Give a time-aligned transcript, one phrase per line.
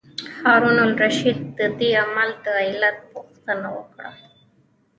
[0.41, 4.11] هارون الرشید د دې عمل د علت پوښتنه وکړه.